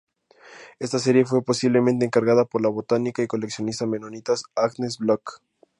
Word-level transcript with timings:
Esta 0.79 0.97
serie 0.97 1.27
fue 1.27 1.43
posiblemente 1.43 2.03
encargada 2.05 2.45
por 2.45 2.63
la 2.63 2.69
botánica 2.69 3.21
y 3.21 3.27
coleccionista 3.27 3.85
menonita 3.85 4.33
Agnes 4.55 4.97
Block. 4.97 5.41